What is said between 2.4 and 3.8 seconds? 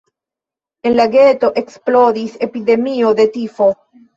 epidemio de tifo.